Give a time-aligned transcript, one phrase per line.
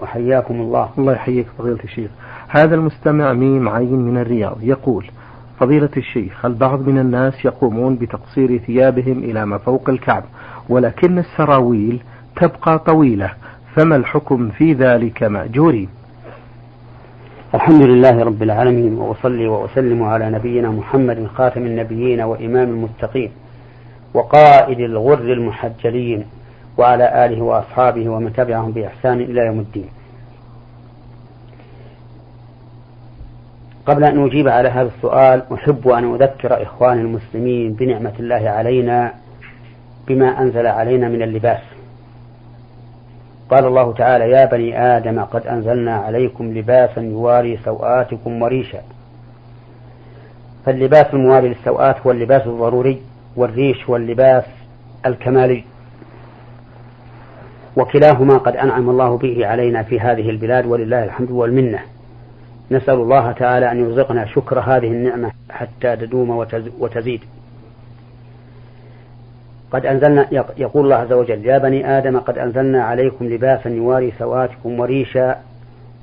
[0.00, 0.88] وحياكم الله.
[0.98, 2.10] الله يحييك فضيلة الشيخ.
[2.48, 5.06] هذا المستمع ميم عين من الرياض يقول
[5.60, 10.24] فضيلة الشيخ البعض من الناس يقومون بتقصير ثيابهم إلى ما فوق الكعب
[10.68, 12.02] ولكن السراويل
[12.36, 13.30] تبقى طويلة
[13.76, 15.88] فما الحكم في ذلك مأجورين
[17.54, 23.30] الحمد لله رب العالمين وأصلي وأسلم على نبينا محمد خاتم النبيين وإمام المتقين
[24.14, 26.24] وقائد الغر المحجلين.
[26.78, 29.88] وعلى آله وأصحابه ومن تبعهم بإحسان إلى يوم الدين.
[33.86, 39.14] قبل أن أجيب على هذا السؤال أحب أن أذكر إخواني المسلمين بنعمة الله علينا
[40.08, 41.60] بما أنزل علينا من اللباس.
[43.50, 48.80] قال الله تعالى يا بني آدم قد أنزلنا عليكم لباسا يواري سوآتكم وريشا.
[50.66, 53.02] فاللباس المواري للسوآت هو اللباس الضروري
[53.36, 54.44] والريش هو اللباس
[55.06, 55.64] الكمالي.
[57.76, 61.78] وكلاهما قد أنعم الله به علينا في هذه البلاد ولله الحمد والمنة.
[62.70, 66.46] نسأل الله تعالى أن يرزقنا شكر هذه النعمة حتى تدوم
[66.78, 67.20] وتزيد.
[69.70, 70.26] قد أنزلنا
[70.58, 75.36] يقول الله عز وجل يا بني آدم قد أنزلنا عليكم لباسا يواري سواتكم وريشا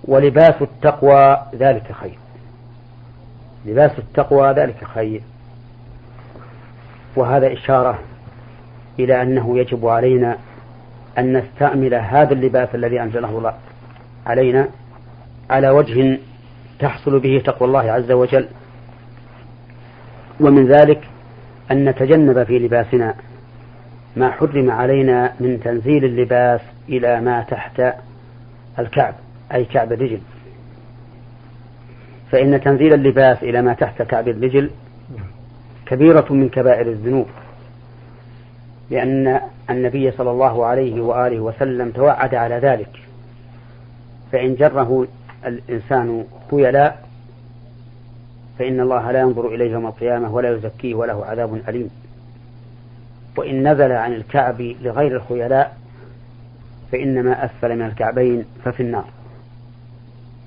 [0.04, 2.18] ولباس التقوى ذلك خير.
[3.66, 5.22] لباس التقوى ذلك خير.
[7.16, 8.00] وهذا إشارة
[9.00, 10.38] إلى أنه يجب علينا
[11.20, 13.54] أن نستعمل هذا اللباس الذي أنزله الله
[14.26, 14.68] علينا
[15.50, 16.20] على وجه
[16.80, 18.48] تحصل به تقوى الله عز وجل.
[20.40, 21.02] ومن ذلك
[21.72, 23.16] أن نتجنب في لباسنا
[24.16, 27.94] ما حرم علينا من تنزيل اللباس إلى ما تحت
[28.80, 29.16] الكعب
[29.54, 30.20] أي كعب الرجل.
[32.32, 34.70] فإن تنزيل اللباس إلى ما تحت كعب الرجل
[35.86, 37.28] كبيرة من كبائر الذنوب
[38.90, 43.00] لأن النبي صلى الله عليه وآله وسلم توعد على ذلك.
[44.32, 45.08] فإن جره
[45.46, 47.08] الإنسان خيلاء
[48.60, 51.90] فإن الله لا ينظر إليه يوم القيامة ولا يزكيه وله عذاب أليم.
[53.38, 55.78] وإن نزل عن الكعب لغير الخيلاء
[56.92, 59.06] فإنما أسفل من الكعبين ففي النار.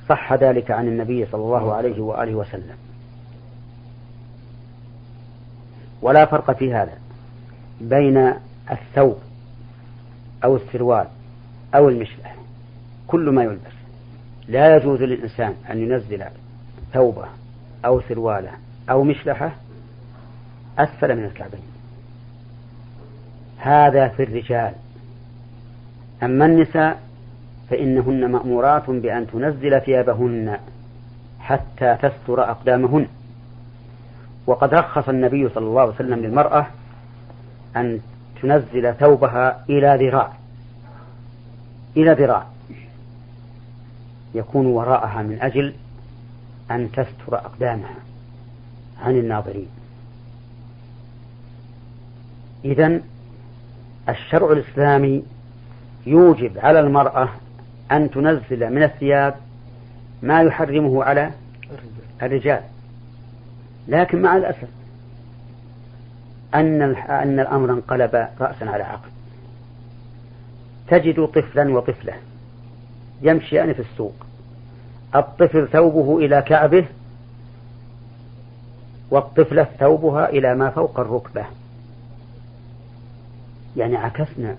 [0.09, 2.77] صح ذلك عن النبي صلى الله عليه وآله وسلم.
[6.03, 6.93] ولا فرق في هذا
[7.81, 8.35] بين
[8.71, 9.19] الثوب
[10.45, 11.07] أو السروال
[11.75, 12.37] أو المشلح
[13.07, 13.73] كل ما يلبس.
[14.49, 16.25] لا يجوز للإنسان أن ينزل
[16.93, 17.27] ثوبه
[17.85, 18.51] أو سرواله
[18.91, 19.53] أو مشلحه
[20.79, 21.63] أسفل من الكعبين.
[23.59, 24.75] هذا في الرجال.
[26.23, 27.01] أما النساء
[27.71, 30.59] فإنهن مأمورات بأن تنزل ثيابهن
[31.41, 33.07] حتى تستر أقدامهن.
[34.47, 36.67] وقد رخص النبي صلى الله عليه وسلم للمرأة
[37.77, 38.01] أن
[38.43, 40.33] تنزل ثوبها إلى ذراع.
[41.97, 42.47] إلى ذراع.
[44.35, 45.75] يكون وراءها من أجل
[46.71, 47.95] أن تستر أقدامها
[49.03, 49.69] عن الناظرين.
[52.65, 53.01] إذا
[54.09, 55.23] الشرع الإسلامي
[56.07, 57.29] يوجب على المرأة
[57.93, 59.35] أن تنزل من الثياب
[60.23, 61.31] ما يحرمه على
[62.23, 62.63] الرجال.
[63.89, 64.69] لكن مع الأسف
[66.55, 69.09] أن أن الأمر انقلب رأسا على عقل.
[70.89, 72.15] تجد طفلا وطفلة
[73.23, 74.15] يمشيان في السوق.
[75.15, 76.87] الطفل ثوبه إلى كعبه
[79.11, 81.45] والطفلة ثوبها إلى ما فوق الركبة.
[83.77, 84.57] يعني عكسنا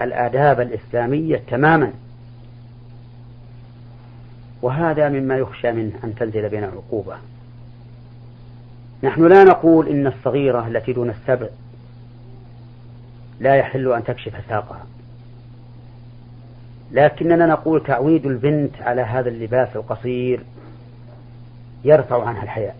[0.00, 1.92] الآداب الإسلامية تماما.
[4.62, 7.16] وهذا مما يخشى منه أن تنزل بنا عقوبة
[9.02, 11.46] نحن لا نقول إن الصغيرة التي دون السبع
[13.40, 14.86] لا يحل أن تكشف ساقها.
[16.92, 20.40] لكننا نقول تعويد البنت على هذا اللباس القصير
[21.84, 22.76] يرفع عنها الحياء.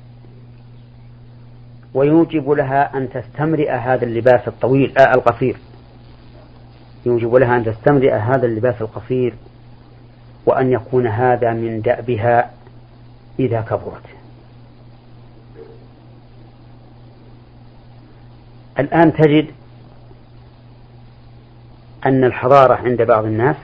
[1.95, 5.56] ويوجب لها أن تستمرئ هذا اللباس الطويل آه القصير.
[7.06, 9.35] يوجب لها أن تستمرئ هذا اللباس القصير
[10.47, 12.50] وأن يكون هذا من دأبها
[13.38, 14.18] إذا كبرت.
[18.78, 19.46] الآن تجد
[22.06, 23.56] أن الحضارة عند بعض الناس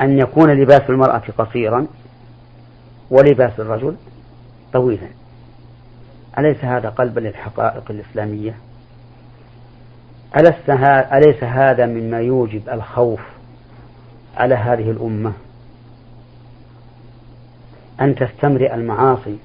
[0.00, 1.86] أن يكون لباس المرأة قصيرا
[3.10, 3.96] ولباس الرجل
[4.72, 5.08] طويلا.
[6.38, 8.56] أليس هذا قلبا للحقائق الإسلامية؟
[11.12, 13.20] أليس هذا مما يوجب الخوف
[14.36, 15.32] على هذه الأمة؟
[18.00, 19.38] أن تستمرئ المعاصي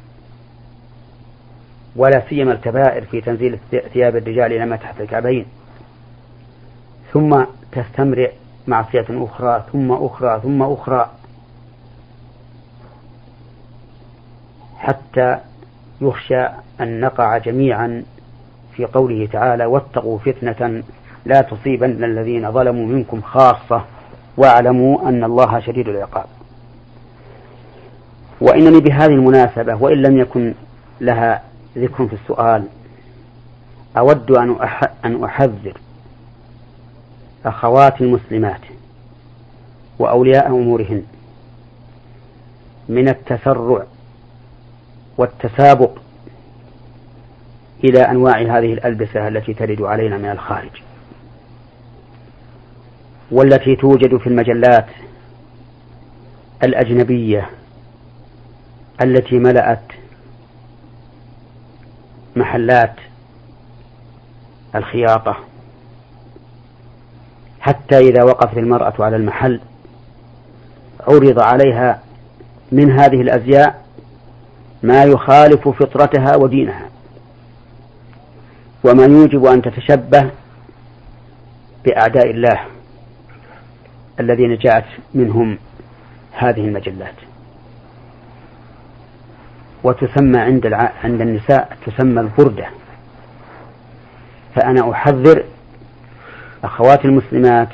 [1.95, 3.59] ولا سيما الكبائر في تنزيل
[3.94, 5.45] ثياب الرجال إلى ما تحت الكعبين.
[7.13, 8.30] ثم تستمر
[8.68, 11.09] معصية أخرى ثم أخرى ثم أخرى.
[14.77, 15.38] حتى
[16.01, 16.47] يخشى
[16.81, 18.03] أن نقع جميعا
[18.75, 20.83] في قوله تعالى واتقوا فتنة
[21.25, 23.86] لا تصيبن الذين ظلموا منكم خاصة
[24.38, 26.25] واعلموا أن الله شديد العقاب.
[28.42, 30.53] وإنني بهذه المناسبة وإن لم يكن
[31.01, 31.42] لها
[31.77, 32.68] ذكر في السؤال.
[33.98, 34.56] أود أن
[35.06, 35.77] أن أحذر
[37.45, 38.62] أخوات المسلمات
[40.00, 41.04] وأولياء أمورهن
[42.89, 43.83] من التسرع
[45.18, 45.92] والتسابق
[47.83, 50.81] إلى أنواع هذه الألبسة التي ترد علينا من الخارج
[53.31, 54.86] والتي توجد في المجلات
[56.63, 57.50] الأجنبية
[59.01, 59.83] التي ملأت
[62.35, 62.95] محلات
[64.75, 65.37] الخياطة.
[67.59, 69.61] حتى إذا وقفت المرأة على المحل
[71.07, 72.03] عرض عليها
[72.71, 73.85] من هذه الأزياء
[74.83, 76.89] ما يخالف فطرتها ودينها.
[78.83, 80.31] وما يوجب أن تتشبه
[81.85, 82.59] بأعداء الله
[84.19, 85.57] الذين جاءت منهم
[86.31, 87.15] هذه المجلات.
[89.85, 90.91] وتسمى عند الع...
[91.03, 92.65] عند النساء تسمى البردة.
[94.55, 95.43] فأنا أحذر
[96.63, 97.69] أخوات المسلمات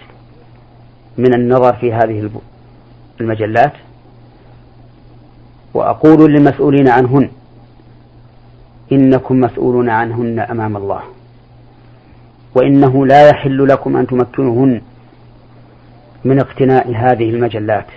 [1.18, 2.30] من النظر في هذه
[3.22, 3.74] المجلات
[5.74, 7.30] وأقول للمسؤولين عنهن
[8.92, 11.02] إنكم مسؤولون عنهن أمام الله
[12.56, 14.82] وإنه لا يحل لكم أن تمكنوهن
[16.26, 17.88] من اقتناء هذه المجلات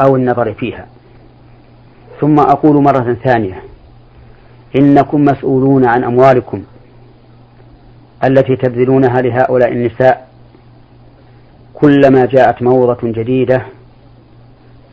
[0.00, 0.86] أو النظر فيها.
[2.22, 3.62] ثم أقول مرة ثانية.
[4.76, 6.62] إنكم مسؤولون عن أموالكم
[8.24, 10.28] التي تبذلونها لهؤلاء النساء.
[11.74, 13.62] كلما جاءت موضة جديدة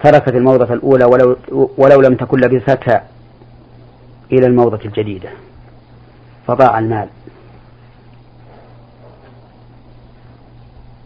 [0.03, 1.37] تركت الموضة الأولى ولو,
[1.77, 3.03] ولو لم تكن لبستها
[4.31, 5.29] إلى الموضة الجديدة.
[6.47, 7.07] فضاع المال.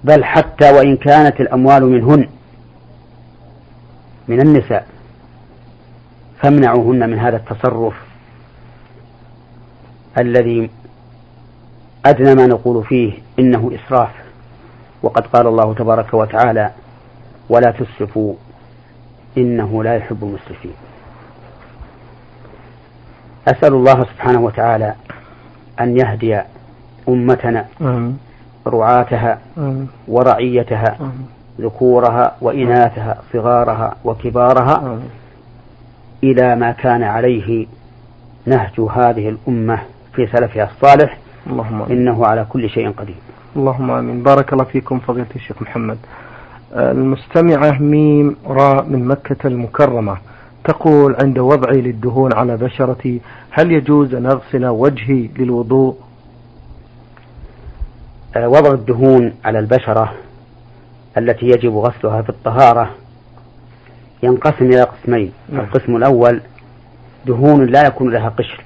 [0.03, 2.27] بل حتى وإن كانت الأموال منهن
[4.27, 4.87] من النساء.
[6.43, 7.93] فامنعوهن من هذا التصرف
[10.17, 10.69] الذي
[12.05, 14.09] أدنى ما نقول فيه إنه إسراف.
[15.03, 16.71] وقد قال الله تبارك وتعالى
[17.49, 18.33] ولا تسرفوا
[19.37, 20.73] إنه لا يحب المسرفين.
[23.47, 24.93] أسأل الله سبحانه وتعالى
[25.79, 26.41] أن يهدي
[27.09, 27.65] أمتنا
[28.67, 29.39] رعاتها
[30.07, 30.97] ورعيتها
[31.61, 34.99] ذكورها وإناثها صغارها وكبارها
[36.23, 37.67] إلى ما كان عليه
[38.45, 39.79] نهج هذه الأمة
[40.15, 41.17] في سلفها الصالح
[41.47, 43.15] اللهم إنه على كل شيء قدير.
[43.55, 44.23] اللهم آمين.
[44.23, 45.97] بارك الله فيكم فضيلة الشيخ محمد.
[46.75, 50.17] المستمعة ميم راء من مكة المكرمة
[50.63, 53.21] تقول عند وضعي للدهون على بشرتي
[53.51, 55.95] هل يجوز أن أغسل وجهي للوضوء؟
[58.35, 60.13] آه، وضع الدهون على البشرة
[61.17, 62.89] التي يجب غسلها في الطهارة
[64.23, 65.65] ينقسم إلى قسمين نعم.
[65.65, 66.41] القسم الأول
[67.25, 68.63] دهون لا يكون لها قشر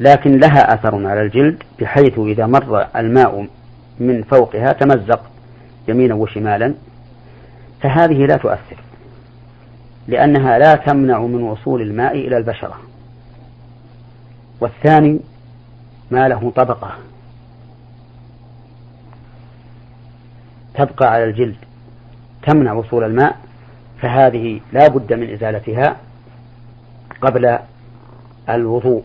[0.00, 3.46] لكن لها أثر على الجلد بحيث إذا مر الماء
[4.00, 5.20] من فوقها تمزق
[5.88, 6.74] يمينا وشمالا
[7.80, 8.76] فهذه لا تؤثر
[10.08, 12.80] لأنها لا تمنع من وصول الماء إلى البشرة
[14.60, 15.20] والثاني
[16.10, 16.90] ما له طبقة
[20.74, 21.56] تبقى على الجلد
[22.42, 23.38] تمنع وصول الماء
[24.00, 25.96] فهذه لا بد من إزالتها
[27.20, 27.58] قبل
[28.48, 29.02] الوضوء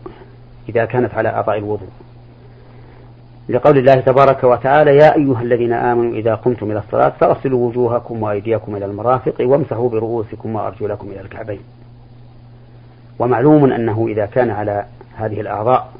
[0.68, 1.88] إذا كانت على أعضاء الوضوء.
[3.48, 8.76] لقول الله تبارك وتعالى يا أيها الذين آمنوا إذا قمتم إلى الصلاة فاغسلوا وجوهكم وأيديكم
[8.76, 11.60] إلى المرافق وامسحوا برؤوسكم وأرجلكم إلى الكعبين.
[13.18, 14.84] ومعلوم أنه إذا كان على
[15.16, 15.92] هذه الأعضاء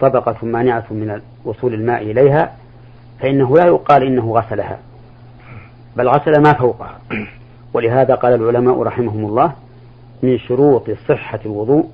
[0.00, 2.52] طبقة مانعة من وصول الماء إليها
[3.20, 4.78] فإنه لا يقال إنه غسلها
[5.96, 6.98] بل غسل ما فوقها.
[7.74, 9.52] ولهذا قال العلماء رحمهم الله
[10.22, 11.88] من شروط صحة الوضوء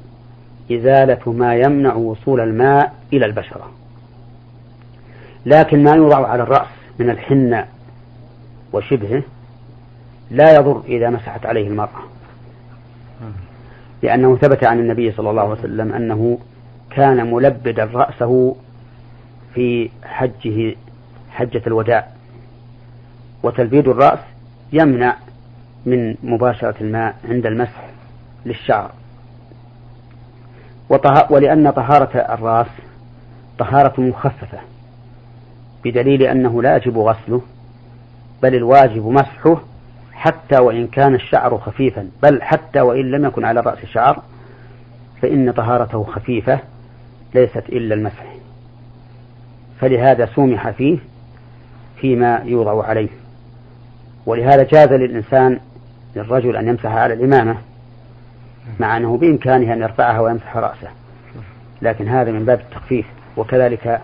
[0.73, 3.71] إزالة ما يمنع وصول الماء إلى البشرة.
[5.47, 6.69] لكن ما يوضع على الرأس
[6.99, 7.67] من الحنة
[8.73, 9.23] وشبهه
[10.31, 12.03] لا يضر إذا مسحت عليه المرأة.
[14.03, 16.39] لأنه ثبت عن النبي صلى الله عليه وسلم أنه
[16.91, 18.57] كان ملبدا رأسه
[19.55, 20.77] في حجه
[21.31, 22.09] حجة الوداع.
[23.43, 24.19] وتلبيد الرأس
[24.73, 25.17] يمنع
[25.87, 27.89] من مباشرة الماء عند المسح
[28.47, 28.91] للشعر.
[31.31, 32.67] ولأن طهارة الرأس
[33.59, 34.59] طهارة مخففة
[35.85, 37.41] بدليل أنه لا يجب غسله
[38.43, 39.61] بل الواجب مسحه
[40.13, 44.23] حتى وإن كان الشعر خفيفا بل حتى وإن لم يكن على رأس شعر
[45.23, 46.59] فإن طهارته خفيفة
[47.35, 48.27] ليست إلا المسح.
[49.81, 50.99] فلهذا سومح فيه
[52.01, 53.09] فيما يوضع عليه.
[54.27, 55.61] ولهذا جاز للإنسان
[56.17, 57.57] للرجل أن يمسح على الإمامة
[58.81, 60.89] مع أنه بإمكانه أن يرفعها ويمسح رأسه.
[61.83, 63.07] لكن هذا من باب التخفيف.
[63.37, 64.01] وكذلك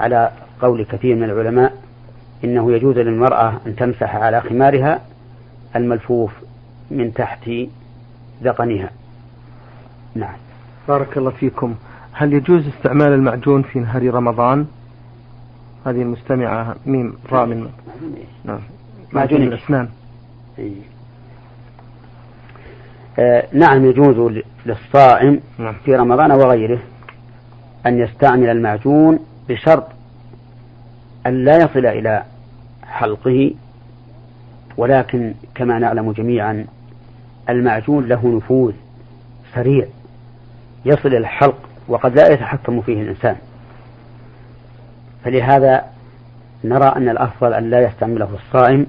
[0.00, 1.72] على قول كثير من العلماء
[2.44, 5.00] إنه يجوز للمرأة أن تمسح على خمارها
[5.76, 6.32] الملفوف
[6.90, 7.50] من تحت
[8.42, 8.90] ذقنها
[10.14, 10.36] نعم.
[10.88, 11.74] بارك الله فيكم.
[12.12, 14.66] هل يجوز استعمال المعجون في نهار رمضان؟
[15.86, 17.70] هذه المستمعة ميم راء من
[18.44, 18.60] نعم.
[19.12, 19.88] معجون الأسنان.
[20.58, 20.97] آه
[23.52, 25.74] نعم يجوز للصائم نعم.
[25.84, 26.78] في رمضان وغيره
[27.86, 29.86] أن يستعمل المعجون بشرط
[31.26, 32.22] أن لا يصل إلى
[32.82, 33.54] حلقه
[34.76, 36.66] ولكن كما نعلم جميعا
[37.48, 38.72] المعجون له نفوذ
[39.54, 39.86] سريع
[40.84, 41.58] يصل إلى الحلق
[41.88, 43.36] وقد لا يتحكم فيه الإنسان
[45.24, 45.84] فلهذا
[46.64, 48.86] نرى أن الأفضل أن لا يستعمله الصائم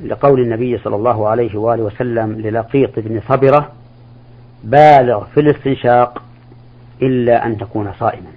[0.00, 3.72] لقول النبي صلى الله عليه وآله وسلم للقيط بن صبرة
[4.64, 6.22] بالغ في الاستنشاق
[7.02, 8.30] إلا أن تكون صائما.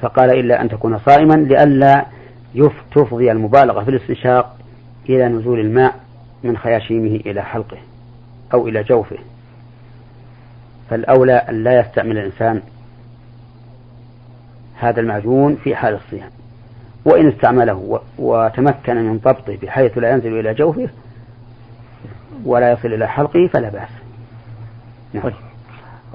[0.00, 2.06] فقال إلا أن تكون صائما لئلا
[2.94, 4.56] تفضي المبالغة في الاستنشاق
[5.08, 6.00] إلى نزول الماء
[6.44, 7.78] من خياشيمه إلى حلقه
[8.54, 9.18] أو إلى جوفه.
[10.90, 12.62] فالأولى أن لا يستعمل الإنسان
[14.74, 16.30] هذا المعجون في حال الصيام.
[17.04, 20.88] وإن استعمله وتمكن من ضبطه بحيث لا ينزل إلى جوفه
[22.44, 23.88] ولا يصل إلى حلقه فلا بأس.
[25.12, 25.22] نعم.
[25.22, 25.34] طيب.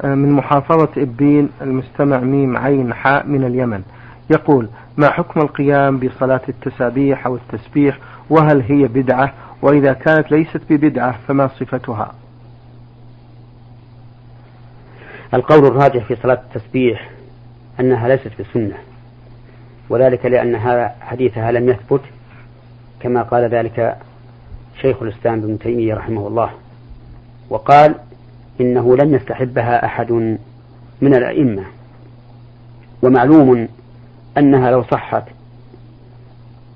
[0.04, 3.84] آه، من محافظة إبين المستمع ميم عين حاء من اليمن.
[4.30, 7.98] يقول ما حكم القيام بصلاة التسابيح أو التسبيح؟
[8.30, 12.14] وهل هي بدعة؟ وإذا كانت ليست ببدعة فما صفتها؟
[15.34, 17.10] القول الراجح في صلاة التسبيح
[17.80, 18.78] أنها ليست بسنة.
[19.90, 22.02] وذلك لأن هذا حديثها لم يثبت
[23.00, 23.98] كما قال ذلك
[24.82, 26.50] شيخ الإسلام ابن تيمية رحمه الله.
[27.50, 27.96] وقال
[28.62, 30.12] إنه لم يستحبها أحد
[31.02, 31.64] من الأئمة.
[33.04, 33.68] ومعلوم
[34.38, 35.24] أنها لو صحت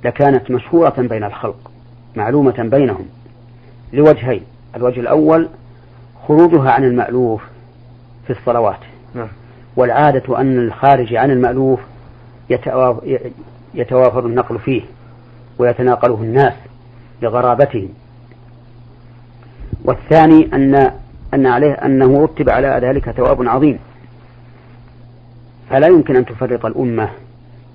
[0.03, 1.71] لكانت مشهورة بين الخلق
[2.15, 3.05] معلومة بينهم.
[3.93, 4.41] لوجهين
[4.75, 5.49] الوجه الأول
[6.27, 7.43] خروجها عن المألوف
[8.27, 8.79] في الصلوات.
[9.15, 9.27] نعم.
[9.75, 11.79] والعادة أن الخارج عن المألوف
[13.73, 14.81] يتوافر النقل فيه
[15.59, 16.53] ويتناقله الناس
[17.21, 17.89] لغرابتهم
[19.85, 20.91] والثاني أن
[21.33, 23.79] أن عليه أنه رتب على ذلك ثواب عظيم.
[25.69, 27.09] فلا يمكن أن تفرط الأمة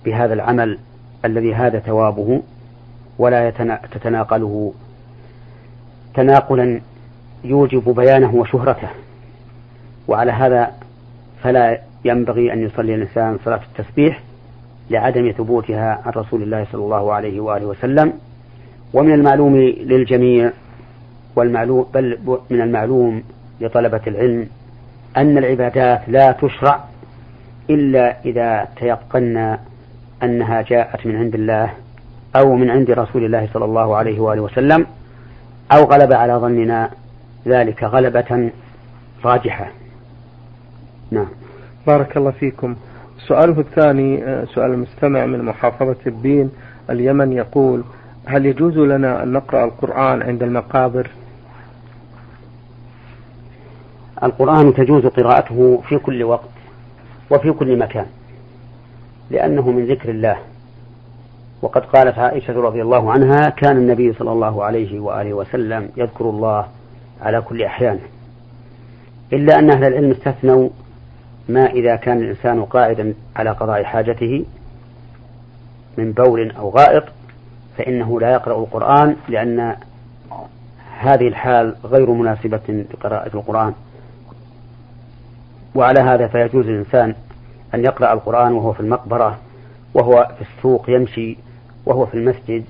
[0.05, 0.79] بهذا العمل
[1.25, 2.43] الذي هذا ثوابه
[3.19, 3.51] ولا
[3.93, 4.73] تتناقله.
[6.15, 6.81] تناقلا
[7.45, 8.89] يوجب بيانه وشهرته.
[10.09, 10.73] وعلى هذا
[11.43, 14.21] فلا ينبغي أن يصلي الإنسان صلاة التسبيح
[14.91, 18.13] لعدم ثبوتها عن رسول الله صلى الله عليه وآله وسلم.
[18.95, 20.51] ومن المعلوم للجميع
[21.37, 22.19] والمعلوم بل
[22.51, 23.23] من المعلوم
[23.61, 24.49] لطلبة العلم
[25.17, 26.85] أن العبادات لا تشرع
[27.71, 29.59] إلا إذا تيقنا
[30.23, 31.71] أنها جاءت من عند الله
[32.37, 34.87] أو من عند رسول الله صلى الله عليه وآله وسلم
[35.73, 36.91] أو غلب على ظننا
[37.47, 38.51] ذلك غلبة
[39.25, 39.69] راجحة.
[41.11, 41.29] نعم.
[41.87, 42.77] بارك الله فيكم.
[43.29, 46.51] سؤاله الثاني آه، سؤال المستمع من محافظة البين
[46.91, 47.85] اليمن يقول
[48.27, 51.11] هل يجوز لنا أن نقرأ القرآن عند المقابر؟
[54.23, 56.49] القرآن تجوز قراءته في كل وقت
[57.31, 58.07] وفي كل مكان
[59.31, 60.37] لأنه من ذكر الله.
[61.63, 66.67] وقد قالت عائشة رضي الله عنها كان النبي صلى الله عليه وآله وسلم يذكر الله
[67.23, 68.01] على كل أحيانه
[69.33, 70.69] إلا أن أهل العلم استثنوا
[71.49, 74.45] ما إذا كان الإنسان قاعدا على قضاء حاجته
[75.99, 77.05] من بول أو غائط
[77.79, 79.77] فإنه لا يقرأ القرآن لأن
[80.99, 83.73] هذه الحال غير مناسبة لقراءة القرآن.
[85.75, 87.15] وعلى هذا فيجوز للإنسان
[87.75, 89.39] أن يقرأ القرآن وهو في المقبرة
[89.95, 91.37] وهو في السوق يمشي
[91.87, 92.65] وهو في المسجد.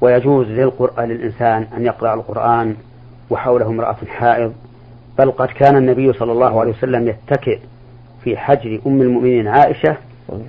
[0.00, 0.46] ويجوز
[0.98, 2.76] للإنسان أن يقرأ القرآن
[3.30, 4.52] وحوله امرأة حائض.
[5.18, 7.58] بل قد كان النبي صلى الله عليه وسلم يتكئ
[8.24, 9.96] في حجر أم المؤمنين عائشة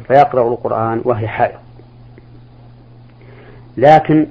[0.08, 1.60] فيقرأ القرآن وهي حائض.
[3.78, 4.28] لكن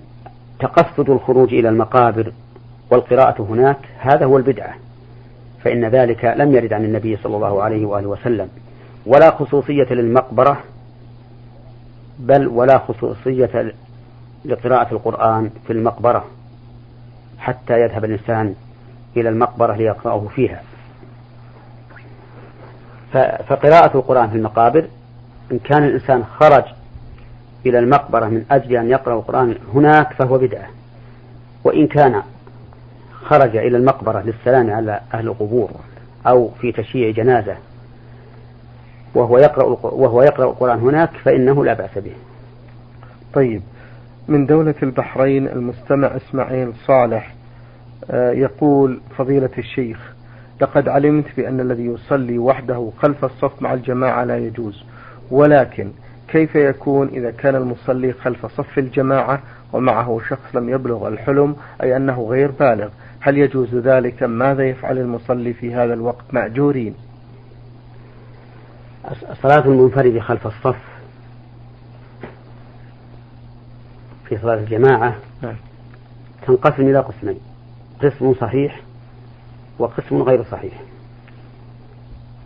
[0.60, 2.32] تقصد الخروج إلى المقابر
[2.90, 4.74] والقراءة هناك هذا هو البدعة
[5.64, 8.48] فإن ذلك لم يرد عن النبي صلى الله عليه وآله وسلم.
[9.06, 10.60] ولا خصوصية للمقبرة
[12.18, 13.72] بل ولا خصوصية
[14.44, 16.24] لقراءة القرآن في المقبرة
[17.38, 18.54] حتى يذهب الإنسان
[19.16, 20.62] إلى المقبرة ليقرأه فيها.
[23.48, 24.84] فقراءة القرآن في المقابر
[25.52, 26.64] إن كان الإنسان خرج
[27.66, 30.68] إلى المقبرة من أجل أن يقرأ القرآن هناك فهو بدعة
[31.64, 32.22] وإن كان
[33.12, 35.70] خرج إلى المقبرة للسلام على أهل القبور
[36.26, 37.56] أو في تشييع جنازة
[39.14, 42.14] وهو يقرأ وهو يقرأ القرآن هناك فإنه لا بأس به.
[43.34, 43.62] طيب
[44.28, 47.34] من دولة البحرين المستمع إسماعيل صالح
[48.10, 50.12] آه، يقول فضيلة الشيخ
[50.62, 54.84] لقد علمت بأن الذي يصلي وحده خلف الصف مع الجماعة لا يجوز.
[55.30, 55.90] ولكن
[56.28, 59.42] كيف يكون إذا كان المصلي خلف صف الجماعة
[59.72, 62.88] ومعه شخص لم يبلغ الحلم أي أنه غير بالغ؟
[63.20, 66.94] هل يجوز ذلك؟ ماذا يفعل المصلي في هذا الوقت مأجورين؟
[69.42, 70.76] صلاة المنفرد خلف الصف
[74.28, 75.56] في صلاة الجماعة نعم.
[76.46, 77.40] تنقسم إلى قسمين.
[78.02, 78.80] قسم صحيح
[79.78, 80.72] وقسم غير صحيح.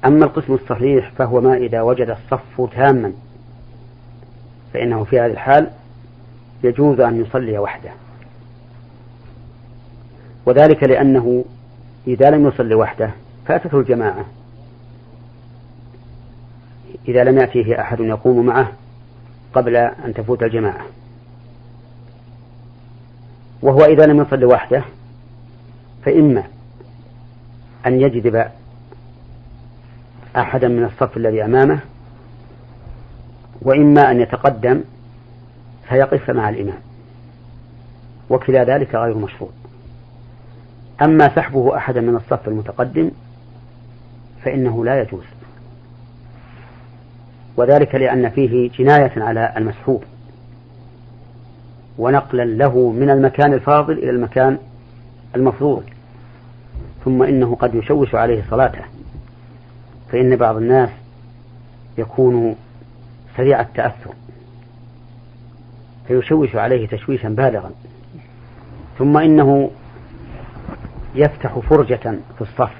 [0.05, 3.13] أما القسم الصحيح فهو ما إذا وجد الصف تاما
[4.75, 5.71] فإنه في هذه الحال
[6.65, 7.91] يجوز أن يصلي وحده.
[10.47, 11.45] وذلك لأنه
[12.07, 13.11] إذا لم يصلي وحده
[13.47, 14.25] فاتته الجماعة.
[17.09, 18.73] إذا لم يأتيه أحد يقوم معه
[19.55, 20.87] قبل أن تفوت الجماعة.
[23.63, 24.85] وهو إذا لم يصلي وحده
[26.05, 26.43] فإما
[27.87, 28.47] أن يجذب
[30.37, 31.81] أحدا من الصف الذي أمامه
[33.63, 34.85] وإما أن يتقدم
[35.89, 36.79] فيقف مع الإمام
[38.31, 39.51] وكلا ذلك غير مشروع
[41.03, 43.11] أما سحبه أحدا من الصف المتقدم
[44.45, 45.25] فإنه لا يجوز
[47.57, 50.05] وذلك لأن فيه جناية على المسحوب
[51.99, 54.59] ونقلا له من المكان الفاضل إلى المكان
[55.37, 55.83] المفضول
[57.07, 58.83] ثم إنه قد يشوش عليه صلاته.
[60.13, 60.91] فإن بعض الناس
[61.99, 62.57] يكون
[63.37, 64.15] سريع التأثر
[66.09, 67.71] فيشوش عليه تشويشا بالغا.
[68.99, 69.71] ثم إنه
[71.15, 72.73] يفتح فرجة في الصف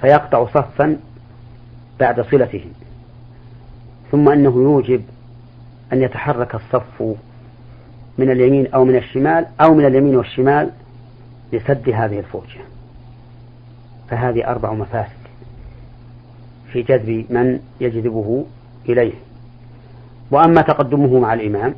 [0.00, 0.96] فيقطع صفا
[2.00, 2.64] بعد صلته.
[4.12, 5.02] ثم إنه يوجب
[5.92, 7.02] أن يتحرك الصف
[8.18, 10.70] من اليمين أو من الشمال أو من اليمين والشمال
[11.52, 12.60] لسد هذه الفرجه
[14.10, 15.26] فهذه أربع مفاسد
[16.72, 18.44] في جذب من يجذبه
[18.88, 19.12] إليه.
[20.30, 21.74] وأما تقدمه مع الإمام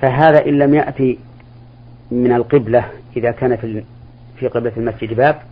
[0.00, 1.18] فهذا إن لم يأتي
[2.10, 3.84] من القبلة إذا كان في
[4.36, 5.42] في قبلة المسجد باب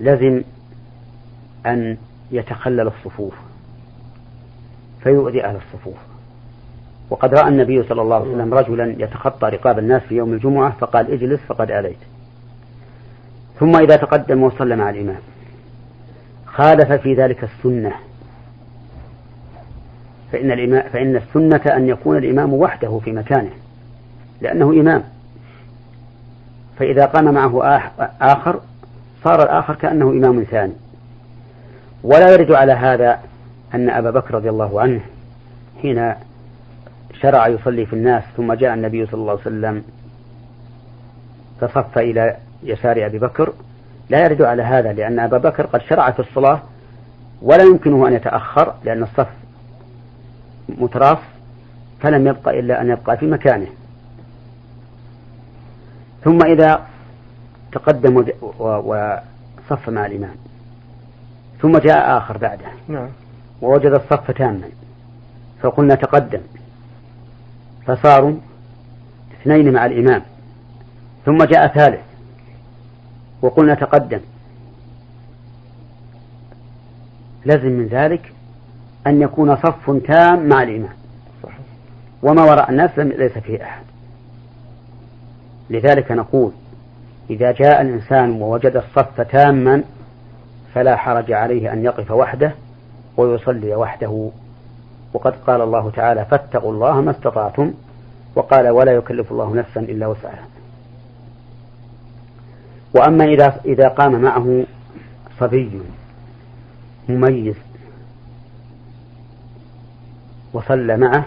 [0.00, 0.42] لزم
[1.66, 1.96] أن
[2.30, 3.34] يتخلل الصفوف
[5.02, 6.09] فيؤذي أهل الصفوف.
[7.10, 11.12] وقد رأى النبي صلى الله عليه وسلم رجلا يتخطى رقاب الناس في يوم الجمعة فقال
[11.12, 11.98] اجلس فقد آليت
[13.60, 15.20] ثم إذا تقدم وصلى مع الإمام
[16.46, 17.92] خالف في ذلك السنة.
[20.32, 23.50] فإن الإمام فإن السنة أن يكون الإمام وحده في مكانه
[24.40, 25.02] لأنه إمام.
[26.78, 27.82] فإذا قام معه
[28.20, 28.60] آخر
[29.24, 30.72] صار الآخر كأنه إمام ثاني.
[32.02, 33.18] ولا يرد على هذا
[33.74, 35.00] أن أبا بكر رضي الله عنه
[35.82, 36.14] حين
[37.12, 39.84] شرع يصلي في الناس ثم جاء النبي صلى الله عليه وسلم
[41.60, 43.52] فصف إلى يسار أبي بكر.
[44.10, 46.62] لا يرد على هذا لأن أبا بكر قد شرع في الصلاة
[47.42, 49.28] ولا يمكنه أن يتأخر لأن الصف
[50.68, 51.18] متراص
[52.00, 53.66] فلم يبقى إلا أن يبقى في مكانه.
[56.24, 56.86] ثم إذا
[57.72, 58.24] تقدم
[58.58, 60.34] وصف مع الإمام
[61.62, 62.66] ثم جاء آخر بعده.
[62.88, 63.08] نعم.
[63.62, 64.68] ووجد الصف تاما
[65.62, 66.40] فقلنا تقدم.
[67.90, 68.34] فصاروا
[69.40, 70.22] اثنين مع الإمام.
[71.26, 72.00] ثم جاء ثالث.
[73.42, 74.20] وقلنا تقدم.
[77.44, 78.32] لازم من ذلك
[79.06, 80.94] أن يكون صف تام مع الإمام.
[82.22, 83.82] وما وراء الناس ليس فيه أحد.
[85.70, 86.52] لذلك نقول
[87.30, 89.82] إذا جاء الإنسان ووجد الصف تاما
[90.74, 92.54] فلا حرج عليه أن يقف وحده
[93.16, 94.30] ويصلي وحده.
[95.12, 97.72] وقد قال الله تعالى فاتقوا الله ما استطعتم
[98.34, 100.46] وقال ولا يكلف الله نفسا إلا وسعها.
[102.94, 104.64] وأما إذا إذا قام معه
[105.38, 105.82] صبي
[107.08, 107.56] مميز
[110.52, 111.24] وصلى معه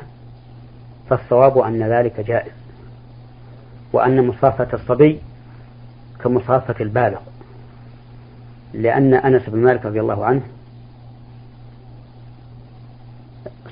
[1.09, 2.51] فالصواب أن ذلك جائز.
[3.93, 5.19] وأن مصافة الصبي
[6.23, 7.19] كمصافة البالغ.
[8.73, 10.41] لأن أنس بن مالك رضي الله عنه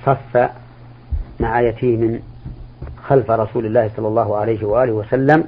[0.05, 0.49] صف
[1.39, 2.21] مع يتيم
[3.07, 5.43] خلف رسول الله صلى الله عليه وآله وسلم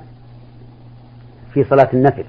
[1.54, 2.26] في صلاة النفل.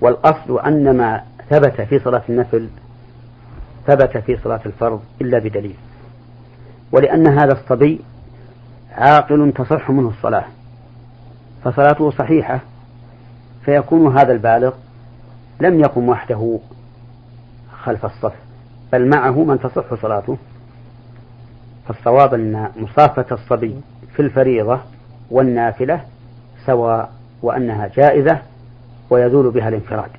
[0.00, 2.68] والأصل أن ما ثبت في صلاة النفل
[3.86, 5.76] ثبت في صلاة الفرض إلا بدليل.
[6.92, 8.00] ولأن هذا الصبي
[8.92, 10.44] عاقل تصح منه الصلاة
[11.64, 12.60] فصلاته صحيحة
[13.64, 14.72] فيكون هذا البالغ
[15.60, 16.58] لم يقم وحده
[17.82, 18.34] خلف الصف
[18.92, 20.36] بل معه من تصح صلاته.
[21.88, 23.80] فالصواب أن مصافة الصبي
[24.16, 24.80] في الفريضة
[25.30, 26.00] والنافلة
[26.66, 28.38] سواء وأنها جائزة
[29.10, 30.10] ويزول بها الانفراد.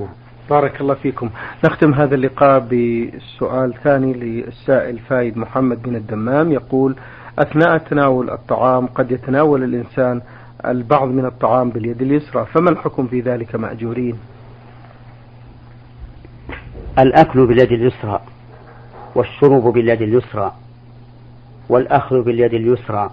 [0.00, 0.08] نعم.
[0.50, 1.30] بارك الله فيكم.
[1.64, 6.52] نختم هذا اللقاء بسؤال ثاني للسائل فايد محمد بن الدمام.
[6.52, 6.96] يقول
[7.38, 10.20] أثناء تناول الطعام قد يتناول الإنسان
[10.66, 14.18] البعض من الطعام باليد اليسرى فما الحكم في ذلك مأجورين؟
[16.98, 18.20] الأكل باليد اليسرى.
[19.14, 20.52] والشرب باليد اليسرى
[21.68, 23.10] والأخذ باليد اليسرى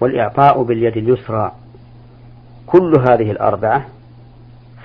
[0.00, 1.52] والإعطاء باليد اليسرى
[2.66, 3.86] كل هذه الأربعة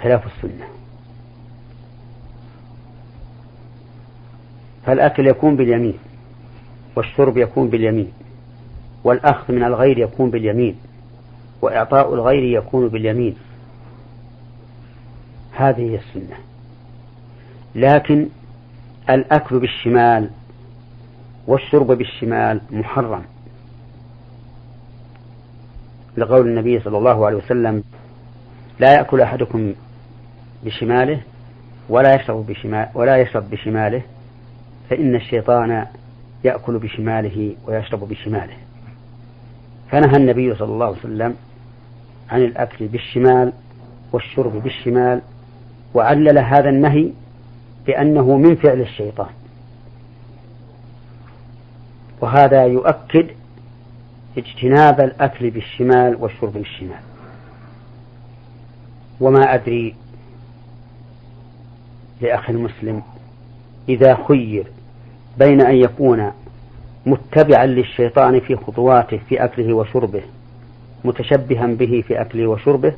[0.03, 0.67] خلاف السنة.
[4.85, 5.97] فالأكل يكون باليمين
[6.95, 8.11] والشرب يكون باليمين
[9.03, 10.75] والأخذ من الغير يكون باليمين
[11.61, 13.35] وإعطاء الغير يكون باليمين.
[15.51, 16.37] هذه هي السنة.
[17.75, 18.27] لكن
[19.15, 20.29] الأكل بالشمال
[21.47, 23.21] والشرب بالشمال محرم.
[26.17, 27.83] لقول النبي صلى الله عليه وسلم
[28.79, 29.73] لا يأكل أحدكم
[30.63, 31.21] بشماله
[31.89, 34.01] ولا يشرب بشمال ولا يشرب بشماله
[34.89, 35.85] فإن الشيطان
[36.43, 38.53] يأكل بشماله ويشرب بشماله.
[39.91, 41.35] فنهى النبي صلى الله عليه وسلم
[42.29, 43.53] عن الأكل بالشمال
[44.11, 45.21] والشرب بالشمال
[45.93, 47.11] وعلل هذا النهي
[47.85, 49.29] بأنه من فعل الشيطان.
[52.21, 53.27] وهذا يؤكد
[54.37, 56.99] اجتناب الأكل بالشمال والشرب بالشمال.
[59.19, 59.95] وما أدري
[62.21, 63.01] لأخ المسلم
[63.89, 64.67] إذا خير
[65.37, 66.31] بين أن يكون
[67.05, 70.21] متبعا للشيطان في خطواته في أكله وشربه
[71.05, 72.93] متشبها به في أكله وشربه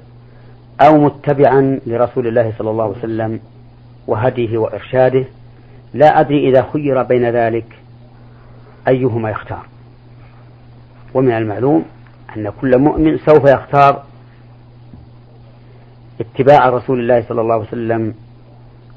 [0.82, 3.40] أو متبعا لرسول الله صلى الله عليه وسلم
[4.08, 5.26] وهديه وإرشاده.
[5.94, 7.66] لا أدري إذا خير بين ذلك.
[8.88, 9.66] أيهما يختار؟
[11.14, 11.86] ومن المعلوم
[12.38, 14.04] أن كل مؤمن سوف يختار
[16.22, 18.14] اتباع رسول الله صلى الله عليه وسلم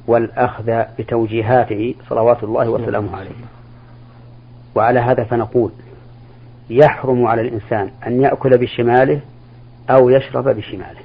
[0.06, 3.30] والأخذ بتوجيهاته صلوات الله وسلامه عليه.
[4.74, 5.72] وعلى هذا فنقول
[6.70, 9.20] يحرم على الإنسان أن يأكل بشماله
[9.90, 11.00] أو يشرب بشماله.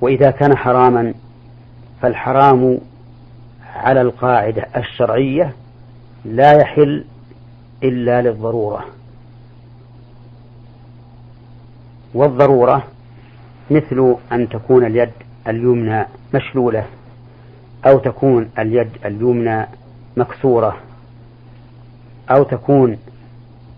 [0.00, 1.14] وإذا كان حراما
[2.04, 2.78] فالحرام
[3.74, 5.54] على القاعدة الشرعية
[6.24, 7.04] لا يحل
[7.82, 8.84] إلا للضرورة.
[12.14, 12.84] والضرورة
[13.70, 15.10] مثل أن تكون اليد
[15.48, 16.86] اليمنى مشلولة
[17.86, 19.66] أو تكون اليد اليمنى
[20.16, 20.76] مكسورة
[22.30, 22.98] أو تكون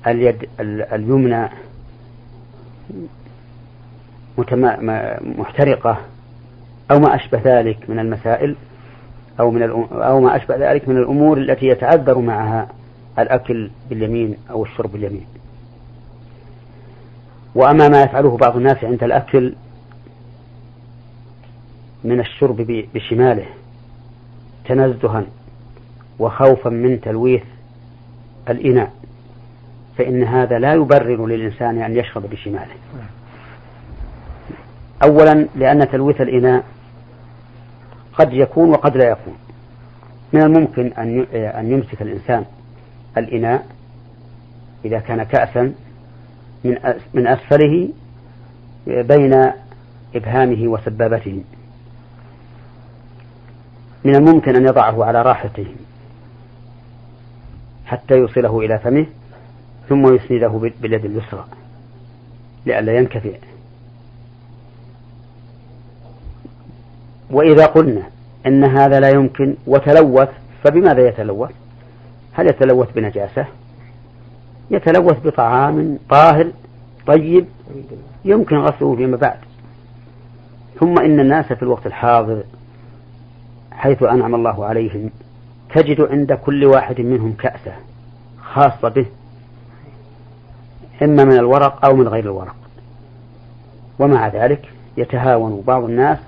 [0.07, 0.49] اليد
[0.93, 1.49] اليمنى
[5.39, 6.01] محترقة
[6.91, 8.57] أو ما أشبه ذلك من المسائل
[9.41, 12.69] أو من أو ما أشبه ذلك من الأمور التي يتعذر معها
[13.19, 15.27] الأكل باليمين أو الشرب باليمين.
[17.55, 19.55] وأما ما يفعله بعض الناس عند الأكل
[22.05, 23.47] من الشرب بشماله
[24.65, 25.25] تنزها
[26.19, 27.43] وخوفا من تلويث
[28.49, 28.93] الإناء
[29.99, 32.75] فإن هذا لا يبرر للإنسان أن يشرب بشماله.
[35.03, 36.65] أولا لأن تلويث الإناء
[38.19, 39.37] قد يكون وقد لا يكون.
[40.33, 40.93] من الممكن
[41.33, 42.45] أن يمسك الإنسان
[43.19, 43.67] الإناء
[44.85, 45.75] إذا كان كأسا
[46.65, 46.79] من
[47.15, 47.89] من أسفله
[48.87, 49.53] بين
[50.15, 51.43] إبهامه وسبابته.
[54.05, 55.67] من الممكن أن يضعه على راحته
[57.87, 59.07] حتى يوصله إلى فمه
[59.89, 61.45] ثم يسنده باليد اليسرى
[62.67, 63.39] لئلا ينكفئ.
[67.31, 68.03] وإذا قلنا
[68.47, 70.29] أن هذا لا يمكن وتلوث
[70.65, 71.51] فبماذا يتلوث؟
[72.33, 73.47] هل يتلوث بنجاسة؟
[74.71, 76.51] يتلوث بطعام طاهر
[77.07, 77.47] طيب
[78.25, 79.39] يمكن غسله فيما بعد.
[80.81, 82.43] ثم إن الناس في الوقت الحاضر
[83.73, 85.11] حيث أنعم الله عليهم
[85.75, 87.73] تجد عند كل واحد منهم كأسة
[88.43, 89.07] خاصة به
[91.03, 92.57] إما من الورق أو من غير الورق.
[93.99, 96.19] ومع ذلك يتهاون بعض الناس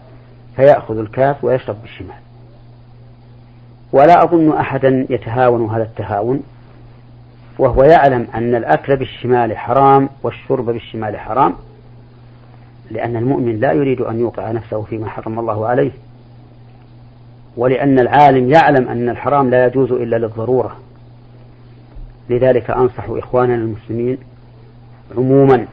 [0.58, 2.16] فيأخذ الكاس ويشرب بالشمال.
[3.92, 6.42] ولا أظن أحدا يتهاون هذا التهاون
[7.58, 11.54] وهو يعلم أن الأكل بالشمال حرام والشرب بالشمال حرام
[12.90, 15.90] لأن المؤمن لا يريد أن يوقع نفسه فيما حرم الله عليه
[17.56, 20.76] ولأن العالم يعلم أن الحرام لا يجوز إلا للضرورة.
[22.30, 24.18] لذلك أنصح إخواننا المسلمين
[25.16, 25.66] عموما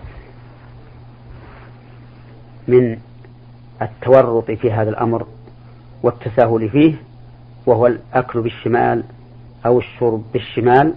[2.68, 2.98] من
[3.82, 5.26] التورط في هذا الأمر
[6.04, 6.94] والتساهل فيه
[7.66, 9.04] وهو الأكل بالشمال
[9.66, 10.94] أو الشرب بالشمال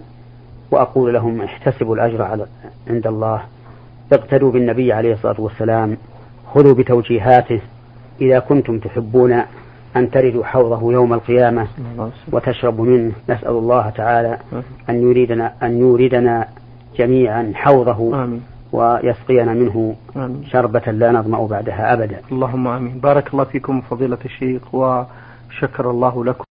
[0.71, 2.45] وأقول لهم احتسبوا الأجر على
[2.89, 3.41] عند الله
[4.13, 5.97] اقتدوا بالنبي عليه الصلاة والسلام
[6.53, 7.61] خذوا بتوجيهاته
[8.21, 9.41] إذا كنتم تحبون
[9.95, 11.67] أن تردوا حوضه يوم القيامة
[12.31, 14.37] وتشربوا منه نسأل الله تعالى
[14.89, 16.47] أن يريدنا أن يوردنا
[16.97, 18.41] جميعا حوضه آمين.
[18.71, 20.45] ويسقينا منه آمين.
[20.45, 22.21] شربة لا نظمأ بعدها أبدا.
[22.31, 22.99] اللهم آمين.
[22.99, 26.48] بارك الله فيكم فضيلة الشيخ وشكر الله لكم.